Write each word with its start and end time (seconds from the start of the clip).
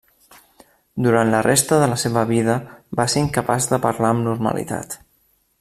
Durant 1.07 1.33
la 1.33 1.41
resta 1.47 1.79
de 1.83 1.91
la 1.93 1.99
seva 2.05 2.25
vida 2.31 2.57
va 3.01 3.09
ser 3.15 3.25
incapaç 3.27 3.71
de 3.75 3.83
parlar 3.87 4.15
amb 4.15 4.29
normalitat. 4.31 5.01